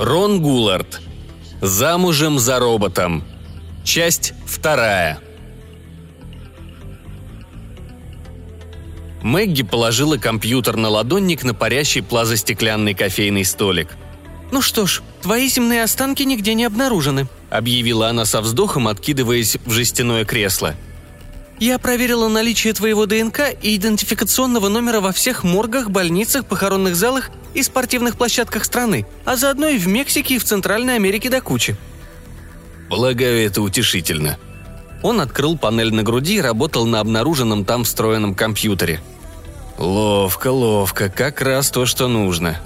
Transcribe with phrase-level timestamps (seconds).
[0.00, 0.98] Рон Гулард.
[1.60, 3.22] Замужем за роботом.
[3.84, 5.18] Часть вторая.
[9.20, 13.88] Мэгги положила компьютер на ладонник на парящий плазостеклянный кофейный столик.
[14.50, 19.70] «Ну что ж, твои земные останки нигде не обнаружены»,— объявила она со вздохом, откидываясь в
[19.70, 20.76] жестяное кресло.
[21.58, 27.62] «Я проверила наличие твоего ДНК и идентификационного номера во всех моргах, больницах, похоронных залах и
[27.62, 31.76] спортивных площадках страны, а заодно и в Мексике и в Центральной Америке до кучи».
[32.88, 34.38] «Полагаю, это утешительно»,
[35.02, 39.00] он открыл панель на груди и работал на обнаруженном там встроенном компьютере.
[39.78, 42.60] «Ловко, ловко, как раз то, что нужно».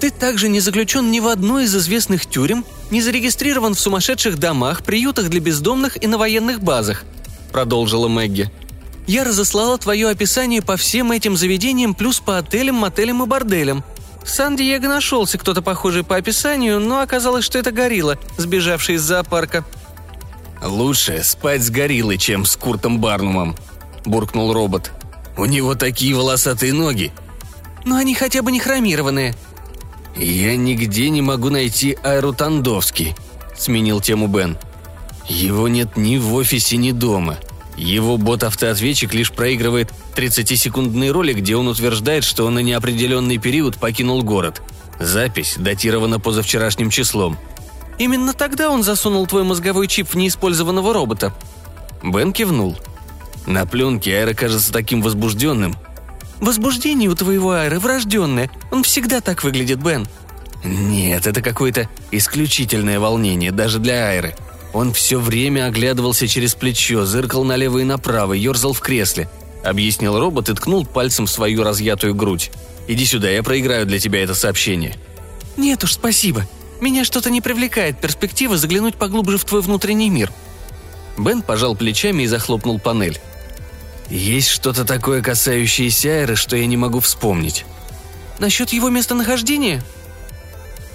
[0.00, 4.84] «Ты также не заключен ни в одной из известных тюрем, не зарегистрирован в сумасшедших домах,
[4.84, 7.04] приютах для бездомных и на военных базах»,—
[7.52, 8.50] продолжила Мэгги.
[9.08, 13.82] «Я разослала твое описание по всем этим заведениям, плюс по отелям, мотелям и борделям.
[14.22, 19.64] В Сан-Диего нашелся кто-то похожий по описанию, но оказалось, что это горилла, сбежавший из зоопарка»,
[20.62, 23.56] «Лучше спать с гориллой, чем с Куртом Барнумом»,–
[24.04, 24.92] буркнул робот.
[25.36, 27.12] «У него такие волосатые ноги».
[27.84, 29.34] «Но они хотя бы не хромированные».
[30.16, 33.14] «Я нигде не могу найти Айру Тандовский»,–
[33.56, 34.58] сменил тему Бен.
[35.28, 37.38] «Его нет ни в офисе, ни дома.
[37.78, 44.22] Его бот-автоответчик лишь проигрывает 30-секундный ролик, где он утверждает, что он на неопределенный период покинул
[44.22, 44.60] город.
[44.98, 47.38] Запись датирована позавчерашним числом–
[47.98, 51.34] Именно тогда он засунул твой мозговой чип в неиспользованного робота».
[52.02, 52.78] Бен кивнул.
[53.46, 55.76] На пленке Айра кажется таким возбужденным.
[56.40, 58.50] «Возбуждение у твоего Айры врожденное.
[58.70, 60.06] Он всегда так выглядит, Бен».
[60.64, 64.36] «Нет, это какое-то исключительное волнение, даже для Айры.
[64.72, 69.28] Он все время оглядывался через плечо, зыркал налево и направо, ерзал в кресле»,—
[69.64, 72.50] объяснил робот и ткнул пальцем в свою разъятую грудь.
[72.86, 74.96] «Иди сюда, я проиграю для тебя это сообщение».
[75.56, 76.46] «Нет уж, спасибо.
[76.80, 80.30] Меня что-то не привлекает перспектива заглянуть поглубже в твой внутренний мир».
[81.16, 83.18] Бен пожал плечами и захлопнул панель.
[84.08, 87.64] «Есть что-то такое, касающееся Айры, что я не могу вспомнить».
[88.38, 89.82] «Насчет его местонахождения?»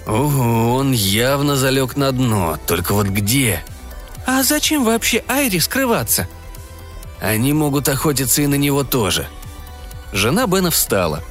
[0.06, 3.64] «Ого, он явно залег на дно, только вот где?»
[4.26, 6.28] «А зачем вообще Айре скрываться?»
[7.20, 9.28] «Они могут охотиться и на него тоже».
[10.12, 11.22] Жена Бена встала.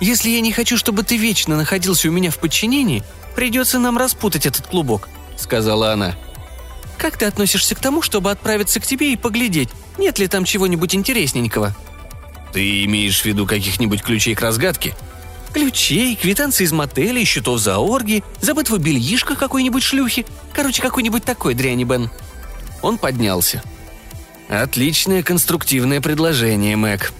[0.00, 4.46] «Если я не хочу, чтобы ты вечно находился у меня в подчинении, Придется нам распутать
[4.46, 6.14] этот клубок»,— сказала она.
[6.98, 10.94] «Как ты относишься к тому, чтобы отправиться к тебе и поглядеть, нет ли там чего-нибудь
[10.94, 11.74] интересненького?»
[12.52, 14.94] «Ты имеешь в виду каких-нибудь ключей к разгадке?»
[15.54, 20.26] Ключей, квитанции из мотелей, счетов за оргии, забытого бельишка какой-нибудь шлюхи.
[20.52, 22.10] Короче, какой-нибудь такой дряни, Бен».
[22.82, 23.62] Он поднялся.
[24.48, 27.12] «Отличное конструктивное предложение, Мэг».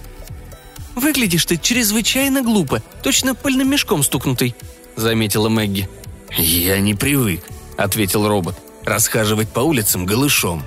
[0.95, 4.53] «Выглядишь ты чрезвычайно глупо, точно пыльным мешком стукнутый»,—
[4.97, 5.89] заметила Мэгги.
[6.37, 7.41] «Я не привык»,—
[7.77, 10.63] ответил робот,— «расхаживать по улицам голышом».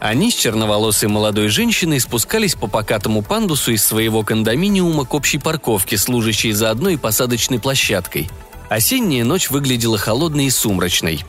[0.00, 5.98] Они с черноволосой молодой женщиной спускались по покатому пандусу из своего кондоминиума к общей парковке,
[5.98, 8.30] служащей заодно и посадочной площадкой.
[8.70, 11.22] Осенняя ночь выглядела холодной и сумрачной.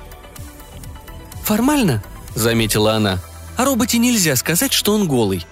[1.43, 2.01] «Формально»,—
[2.35, 3.19] заметила она,—
[3.57, 5.45] «о роботе нельзя сказать, что он голый».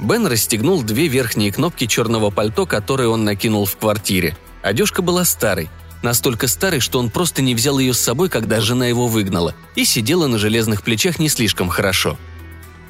[0.00, 4.36] Бен расстегнул две верхние кнопки черного пальто, которые он накинул в квартире.
[4.62, 5.70] Одежка была старой,
[6.02, 9.84] Настолько старый, что он просто не взял ее с собой, когда жена его выгнала, и
[9.84, 12.18] сидела на железных плечах не слишком хорошо.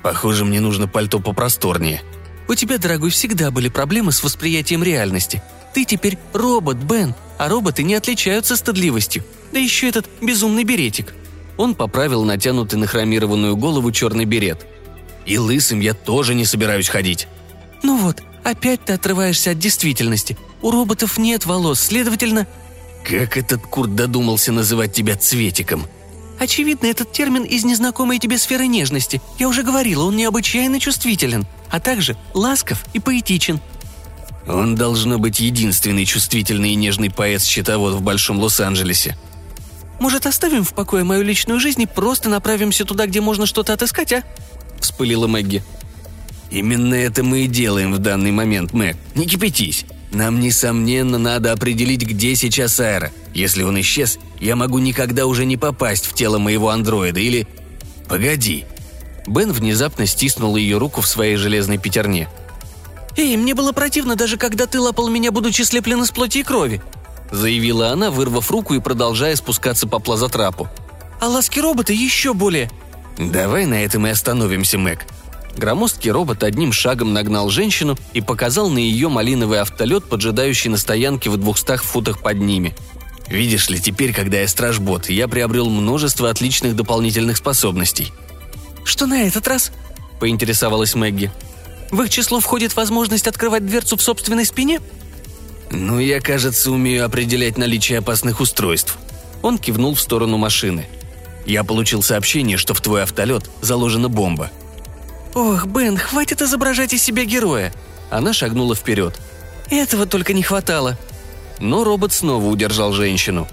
[0.03, 2.03] «Похоже, мне нужно пальто попросторнее».
[2.49, 5.43] «У тебя, дорогой, всегда были проблемы с восприятием реальности.
[5.75, 9.25] Ты теперь робот, Бен, а роботы не отличаются стыдливостью.
[9.53, 11.15] Да еще этот безумный беретик».
[11.57, 14.67] Он поправил натянутый на хромированную голову черный берет.
[15.25, 17.27] «И лысым я тоже не собираюсь ходить».
[17.83, 20.37] «Ну вот, опять ты отрываешься от действительности.
[20.63, 22.47] У роботов нет волос, следовательно,
[23.09, 25.87] как этот Курт додумался называть тебя цветиком?
[26.39, 29.23] Очевидно, этот термин из незнакомой тебе сферы нежности.
[29.39, 33.61] Я уже говорила, он необычайно чувствителен, а также ласков и поэтичен.
[34.47, 39.17] Он должно быть единственный чувствительный и нежный поэт-счетовод в Большом Лос-Анджелесе.
[39.99, 44.13] Может, оставим в покое мою личную жизнь и просто направимся туда, где можно что-то отыскать,
[44.13, 44.23] а?»–
[44.81, 45.65] вспылила Мэгги.
[46.51, 48.97] «Именно это мы и делаем в данный момент, Мэг.
[49.15, 49.87] Не кипятись.
[50.17, 53.13] Нам, несомненно, надо определить, где сейчас Аэро.
[53.35, 57.47] Если он исчез, я могу никогда уже не попасть в тело моего андроида или...
[58.09, 58.65] Погоди.
[59.27, 62.31] Бен внезапно стиснул ее руку в своей железной пятерне.
[63.15, 66.81] «Эй, мне было противно, даже когда ты лапал меня, будучи слеплен из плоти и крови»,
[67.31, 70.71] заявила она, вырвав руку и продолжая спускаться по плазотрапу.
[71.21, 72.71] «А ласки робота еще более...»
[73.19, 75.05] «Давай на этом и остановимся, Мэг»,
[75.57, 81.31] Громоздкий робот одним шагом нагнал женщину и показал на ее малиновый автолет, поджидающий на стоянке
[81.31, 82.75] в двухстах футах под ними.
[83.29, 88.13] Видишь ли, теперь, когда я стражбот, я приобрел множество отличных дополнительных способностей.
[88.85, 89.73] «Что на этот раз?»–
[90.21, 91.33] поинтересовалась Мэгги.
[91.91, 94.81] «В их число входит возможность открывать дверцу в собственной спине?»
[95.71, 98.99] «Ну, я, кажется, умею определять наличие опасных устройств».
[99.43, 100.87] Он кивнул в сторону машины.
[101.47, 104.51] «Я получил сообщение, что в твой автолет заложена бомба».
[105.37, 107.71] «Ох, Бен, хватит изображать из себя героя!»
[108.09, 109.21] Она шагнула вперед.
[109.71, 110.97] «Этого только не хватало!»
[111.59, 113.47] Но робот снова удержал женщину.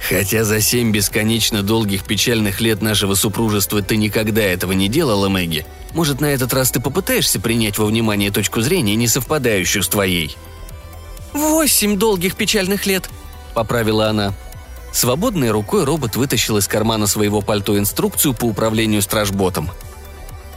[0.00, 5.66] «Хотя за семь бесконечно долгих печальных лет нашего супружества ты никогда этого не делала, Мэгги,
[5.92, 10.34] может, на этот раз ты попытаешься принять во внимание точку зрения, не совпадающую с твоей?»
[11.34, 13.10] «Восемь долгих печальных лет»,—
[13.54, 14.32] поправила она.
[14.90, 19.70] Свободной рукой робот вытащил из кармана своего пальто инструкцию по управлению стражботом.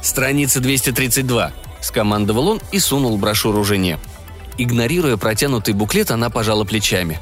[0.07, 1.51] «Страница 232»,—
[1.81, 4.00] скомандовал он и сунул брошюру жене.
[4.57, 7.19] Игнорируя протянутый буклет, она пожала плечами.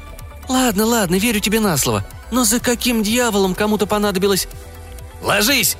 [0.48, 2.06] «Ладно, ладно, верю тебе на слово.
[2.30, 4.46] Но за каким дьяволом кому-то понадобилось...»
[5.20, 5.76] «Ложись!»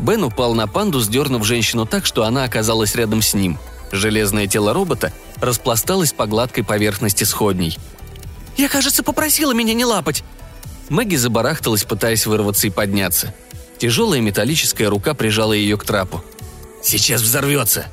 [0.00, 3.56] Бен упал на панду, сдернув женщину так, что она оказалась рядом с ним.
[3.92, 7.78] Железное тело робота распласталась по гладкой поверхности сходней.
[8.56, 10.24] «Я, кажется, попросила меня не лапать!»
[10.88, 13.32] Мэгги забарахталась, пытаясь вырваться и подняться.
[13.78, 16.24] Тяжелая металлическая рука прижала ее к трапу.
[16.82, 17.86] «Сейчас взорвется!»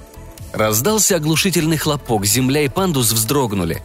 [0.54, 3.82] Раздался оглушительный хлопок, земля и пандус вздрогнули.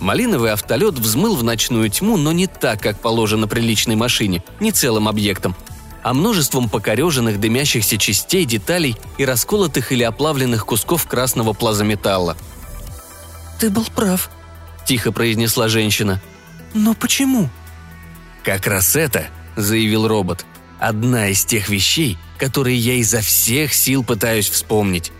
[0.00, 5.08] Малиновый автолет взмыл в ночную тьму, но не так, как положено приличной машине, не целым
[5.08, 5.54] объектом,
[6.02, 12.36] а множеством покореженных дымящихся частей, деталей и расколотых или оплавленных кусков красного плазометалла–
[13.58, 14.30] «Ты был прав»,—
[14.86, 16.20] тихо произнесла женщина.
[16.74, 17.48] «Но почему?»
[18.42, 20.44] «Как раз это»,— заявил робот,—
[20.78, 25.12] «одна из тех вещей, которые я изо всех сил пытаюсь вспомнить».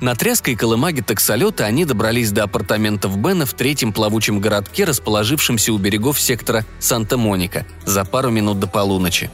[0.00, 5.78] На тряской колымаге таксолета они добрались до апартаментов Бена в третьем плавучем городке, расположившемся у
[5.78, 9.30] берегов сектора Санта-Моника, за пару минут до полуночи.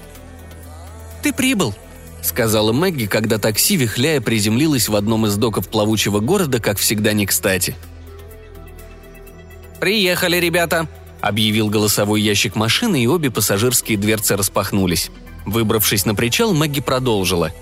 [1.23, 1.75] «Ты прибыл»,—
[2.23, 7.27] сказала Мэгги, когда такси, вихляя, приземлилось в одном из доков плавучего города, как всегда не
[7.27, 7.75] кстати.
[9.81, 10.87] «Приехали, ребята!»—
[11.21, 15.11] объявил голосовой ящик машины, и обе пассажирские дверцы распахнулись.
[15.47, 17.53] Выбравшись на причал, Мэгги продолжила.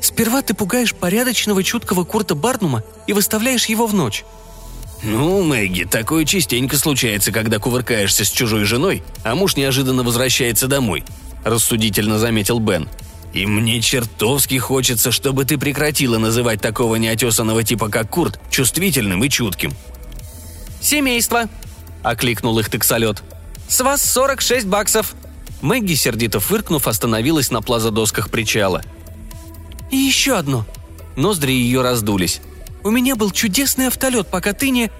[0.00, 4.24] «Сперва ты пугаешь порядочного чуткого Курта Барнума и выставляешь его в ночь.
[5.02, 11.04] «Ну, Мэгги, такое частенько случается, когда кувыркаешься с чужой женой, а муж неожиданно возвращается домой»,–
[11.44, 12.88] рассудительно заметил Бен.
[13.34, 19.28] И мне чертовски хочется, чтобы ты прекратила называть такого неотесанного типа, как Курт, чувствительным и
[19.28, 19.72] чутким».
[20.80, 21.48] «Семейство!»–
[22.02, 23.22] окликнул их таксолет.
[23.68, 25.14] «С вас 46 баксов!»
[25.60, 28.82] Мэгги, сердито фыркнув, остановилась на плазодосках причала.
[29.90, 30.66] «И еще одно!»
[31.16, 32.40] Ноздри ее раздулись.
[32.82, 34.90] «У меня был чудесный автолет, пока ты не...»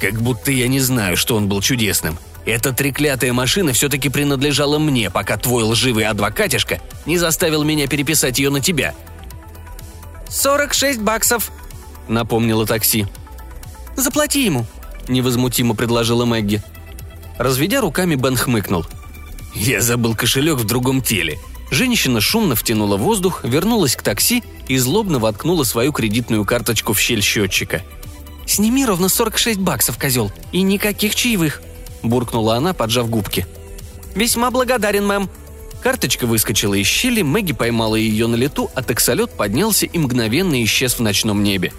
[0.00, 5.10] «Как будто я не знаю, что он был чудесным», эта треклятая машина все-таки принадлежала мне,
[5.10, 8.94] пока твой лживый адвокатишка не заставил меня переписать ее на тебя».
[10.28, 11.50] «Сорок шесть баксов»,—
[12.08, 13.06] напомнило такси.
[13.96, 14.64] «Заплати ему»,—
[15.08, 16.62] невозмутимо предложила Мэгги.
[17.36, 18.86] Разведя руками, Бен хмыкнул.
[19.54, 21.38] «Я забыл кошелек в другом теле».
[21.70, 27.22] Женщина шумно втянула воздух, вернулась к такси и злобно воткнула свою кредитную карточку в щель
[27.22, 27.82] счетчика.
[28.46, 31.62] «Сними ровно 46 баксов, козел, и никаких чаевых»,–
[32.02, 33.46] буркнула она, поджав губки.
[34.16, 35.30] «Весьма благодарен, мэм».
[35.80, 40.94] Карточка выскочила из щели, Мэгги поймала ее на лету, а таксолет поднялся и мгновенно исчез
[40.94, 41.72] в ночном небе.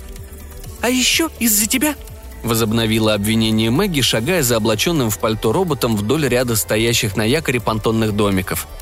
[0.81, 1.95] «А еще из-за тебя?»–
[2.43, 8.15] возобновила обвинение Мэгги, шагая за облаченным в пальто роботом вдоль ряда стоящих на якоре понтонных
[8.15, 8.67] домиков–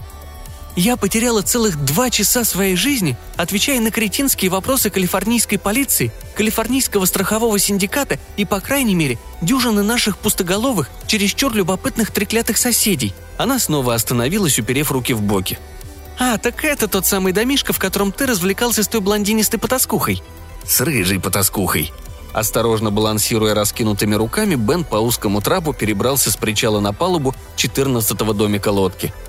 [0.79, 7.59] я потеряла целых два часа своей жизни, отвечая на кретинские вопросы калифорнийской полиции, калифорнийского страхового
[7.59, 13.13] синдиката и, по крайней мере, дюжины наших пустоголовых, чересчур любопытных треклятых соседей.
[13.37, 15.59] Она снова остановилась, уперев руки в боки.
[16.17, 20.23] «А, так это тот самый домишко, в котором ты развлекался с той блондинистой потаскухой».
[20.65, 21.91] «С рыжей потаскухой»,
[22.33, 28.69] Осторожно балансируя раскинутыми руками, Бен по узкому трапу перебрался с причала на палубу 14-го домика
[28.69, 29.13] лодки–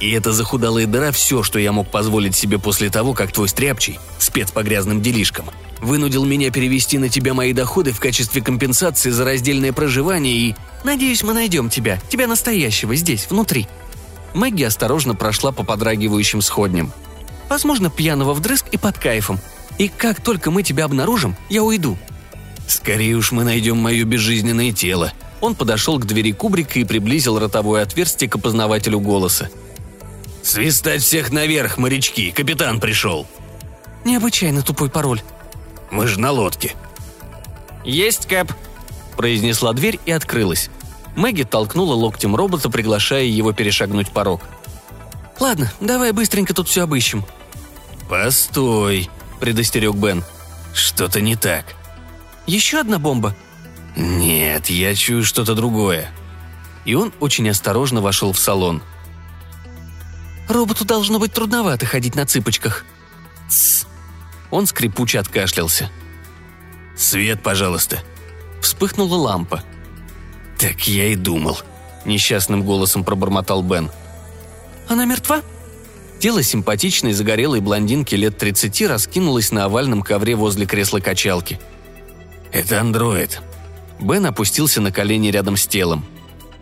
[0.00, 3.98] и эта захудалая дыра– все, что я мог позволить себе после того, как твой стряпчий,
[4.18, 5.46] спец по грязным делишкам,
[5.80, 10.54] вынудил меня перевести на тебя мои доходы в качестве компенсации за раздельное проживание и...
[10.84, 13.66] Надеюсь, мы найдем тебя, тебя настоящего, здесь, внутри».
[14.34, 16.92] Мэгги осторожно прошла по подрагивающим сходням.
[17.48, 19.40] «Возможно, пьяного вдрызг и под кайфом.
[19.78, 21.96] И как только мы тебя обнаружим, я уйду».
[22.66, 25.12] «Скорее уж мы найдем мое безжизненное тело».
[25.40, 29.48] Он подошел к двери кубрика и приблизил ротовое отверстие к опознавателю голоса–
[30.46, 32.30] «Свистать всех наверх, морячки!
[32.30, 33.26] Капитан пришел!»
[34.04, 35.20] «Необычайно тупой пароль».
[35.90, 36.76] «Мы же на лодке».
[37.84, 38.52] «Есть, Кэп»,—
[39.16, 40.70] произнесла дверь и открылась.
[41.16, 44.40] Мэгги толкнула локтем робота, приглашая его перешагнуть порог.
[45.40, 47.26] «Ладно, давай быстренько тут все обыщем».
[48.08, 50.22] «Постой»,— предостерег Бен.
[50.74, 51.74] «Что-то не так».
[52.46, 53.34] «Еще одна бомба?»
[53.96, 56.10] «Нет, я чую что-то другое».
[56.84, 58.82] И он очень осторожно вошел в салон.
[60.48, 62.84] «Роботу должно быть трудновато ходить на цыпочках».
[63.48, 63.86] «Тсс».
[64.50, 65.90] Он скрипуче откашлялся.
[66.96, 67.98] «Свет, пожалуйста».
[68.60, 69.62] Вспыхнула лампа.
[70.58, 71.58] «Так я и думал»,—
[72.04, 73.90] несчастным голосом пробормотал Бен.
[74.88, 75.42] «Она мертва?»
[76.18, 81.60] Тело симпатичной загорелой блондинки лет 30 раскинулось на овальном ковре возле кресла качалки.
[82.56, 83.42] «Это андроид».
[84.00, 86.06] Бен опустился на колени рядом с телом.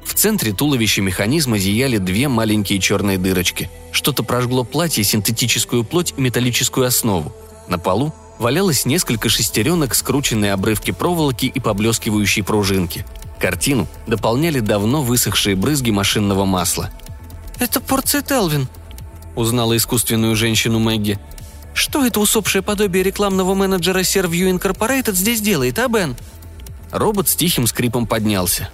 [0.04, 3.70] В центре туловища механизма зияли две маленькие черные дырочки.
[3.92, 7.32] Что-то прожгло платье, синтетическую плоть и металлическую основу.
[7.68, 13.06] На полу валялось несколько шестеренок, скрученные обрывки проволоки и поблескивающие пружинки.
[13.38, 16.90] Картину дополняли давно высохшие брызги машинного масла.
[17.60, 18.66] «Это порция Телвин»,—
[19.36, 21.20] узнала искусственную женщину Мэгги.
[21.74, 26.16] «Что это усопшее подобие рекламного менеджера Servview Incorporated здесь делает, а, Бен?»
[26.92, 28.70] Робот с тихим скрипом поднялся.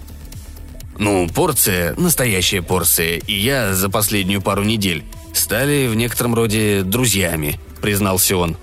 [0.98, 5.02] «Ну, порция, настоящая порция, и я за последнюю пару недель
[5.32, 8.56] стали в некотором роде друзьями»,— признался он.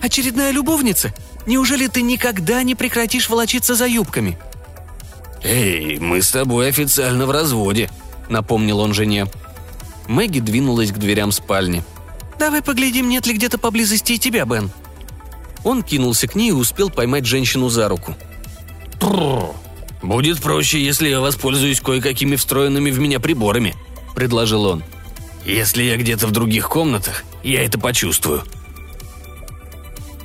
[0.00, 1.12] «Очередная любовница?
[1.46, 4.38] Неужели ты никогда не прекратишь волочиться за юбками?»
[5.42, 7.90] «Эй, мы с тобой официально в разводе»,—
[8.30, 9.26] напомнил он жене.
[10.06, 11.84] Мэгги двинулась к дверям спальни.
[12.38, 14.70] «Давай поглядим, нет ли где-то поблизости и тебя, Бен».
[15.64, 18.16] Он кинулся к ней и успел поймать женщину за руку.
[19.00, 19.54] «Прррр,
[20.02, 23.74] будет проще, если я воспользуюсь кое-какими встроенными в меня приборами»,—
[24.14, 24.84] предложил он.
[25.44, 28.44] «Если я где-то в других комнатах, я это почувствую».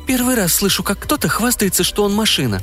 [0.07, 2.61] «Первый раз слышу, как кто-то хвастается, что он машина»,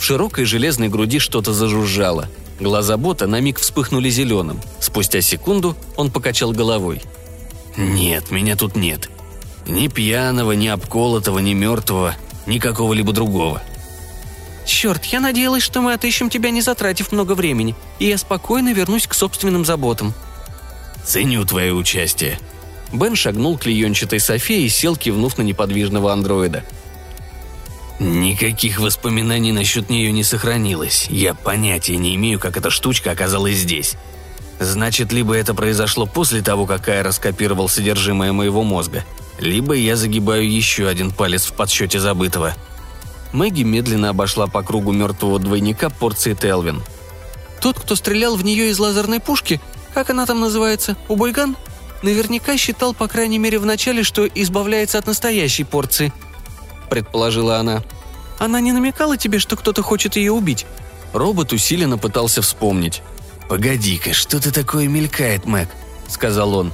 [0.00, 2.26] в широкой железной груди что-то зажужжало.
[2.58, 4.58] Глаза бота на миг вспыхнули зеленым.
[4.80, 7.02] Спустя секунду он покачал головой.
[7.80, 9.10] «Нет, меня тут нет.
[9.66, 12.14] Ни пьяного, ни обколотого, ни мертвого,
[12.46, 13.62] ни какого-либо другого».
[14.66, 19.06] «Черт, я надеялась, что мы отыщем тебя, не затратив много времени, и я спокойно вернусь
[19.06, 20.14] к собственным заботам».
[21.04, 22.38] «Ценю твое участие».
[22.92, 26.64] Бен шагнул к клеенчатой Софе и сел, кивнув на неподвижного андроида–
[28.00, 31.06] Никаких воспоминаний насчет нее не сохранилось.
[31.10, 33.94] Я понятия не имею, как эта штучка оказалась здесь.
[34.60, 39.04] Значит, либо это произошло после того, как Кай раскопировал содержимое моего мозга,
[39.38, 42.54] либо я загибаю еще один палец в подсчете забытого.
[43.32, 46.82] Мэгги медленно обошла по кругу мертвого двойника порции Телвин.
[47.62, 49.62] «Тот, кто стрелял в нее из лазерной пушки,
[49.94, 51.56] как она там называется, убойган,
[52.02, 56.12] наверняка считал, по крайней мере, вначале, что избавляется от настоящей порции»,
[56.90, 57.82] предположила она.
[58.38, 60.66] «Она не намекала тебе, что кто-то хочет ее убить?»
[61.14, 63.02] Робот усиленно пытался вспомнить.
[63.50, 65.68] «Погоди-ка, что-то такое мелькает, Мэг»,—
[66.08, 66.72] сказал он.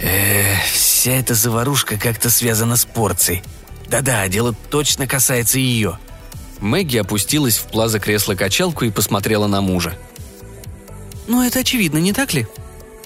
[0.00, 3.42] «Эх, вся эта заварушка как-то связана с порцией.
[3.90, 5.98] Да-да, дело точно касается ее».
[6.60, 9.98] Мэгги опустилась в плаза кресла-качалку и посмотрела на мужа.
[11.26, 12.46] «Ну, это очевидно, не так ли?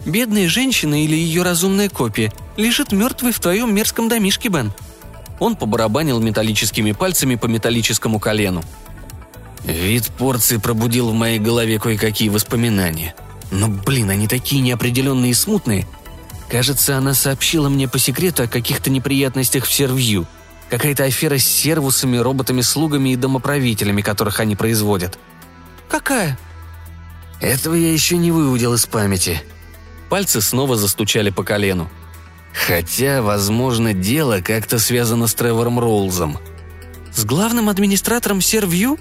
[0.07, 4.73] Бедная женщина или ее разумная копия лежит мертвой в твоем мерзком домишке, Бен.
[5.41, 8.63] Он побарабанил металлическими пальцами по металлическому колену.
[9.65, 13.15] Вид порции пробудил в моей голове кое-какие воспоминания.
[13.51, 15.87] Но, блин, они такие неопределенные и смутные.
[16.49, 20.27] Кажется, она сообщила мне по секрету о каких-то неприятностях в Сервью.
[20.69, 25.19] Какая-то афера с сервусами, роботами-слугами и домоправителями, которых они производят.
[25.89, 26.39] «Какая?»
[27.41, 29.43] Этого я еще не выудил из памяти.
[30.09, 31.91] Пальцы снова застучали по колену.
[32.55, 36.39] Хотя, возможно, дело как-то связано с Тревором Роулзом.
[37.15, 38.99] «С главным администратором Сервью?»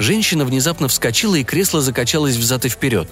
[0.00, 3.06] Женщина внезапно вскочила, и кресло закачалось взад и вперед.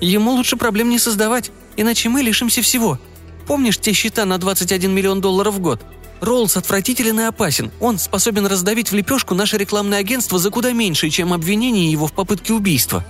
[0.00, 2.98] «Ему лучше проблем не создавать, иначе мы лишимся всего.
[3.46, 5.82] Помнишь те счета на 21 миллион долларов в год?
[6.22, 7.70] Роллс отвратителен и опасен.
[7.78, 12.14] Он способен раздавить в лепешку наше рекламное агентство за куда меньше, чем обвинение его в
[12.14, 13.04] попытке убийства».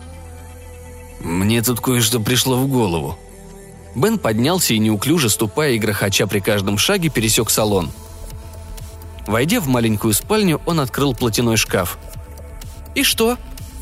[1.21, 3.16] «Мне тут кое-что пришло в голову»,
[3.94, 7.92] Бен поднялся и неуклюже, ступая и грохоча при каждом шаге, пересек салон.
[9.28, 11.97] Войдя в маленькую спальню, он открыл платяной шкаф.
[12.95, 13.39] «И что?»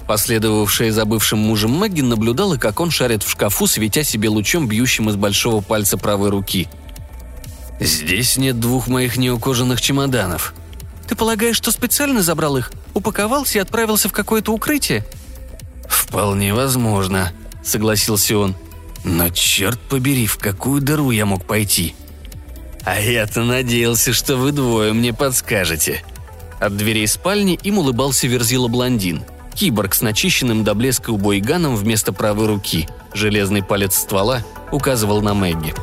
[0.07, 5.09] Последовавшая за бывшим мужем Мэгги наблюдала, как он шарит в шкафу, светя себе лучом, бьющим
[5.09, 6.69] из большого пальца правой руки.
[7.78, 10.54] «Здесь нет двух моих неукоженных чемоданов».
[11.09, 12.73] «Ты полагаешь, что специально забрал их?
[12.95, 15.04] Упаковался и отправился в какое-то укрытие?»
[15.88, 17.33] «Вполне возможно»,—
[17.64, 18.57] согласился он.
[19.04, 21.95] Но черт побери, в какую дыру я мог пойти?
[22.85, 26.02] А я-то надеялся, что вы двое мне подскажете.
[26.62, 29.25] От дверей спальни им улыбался Верзила блондин.
[29.52, 32.88] Киборг с начищенным до блеска убойганом вместо правой руки.
[33.12, 35.75] Железный палец ствола указывал на Мэгги.